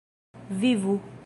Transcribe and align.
vivu 0.49 0.99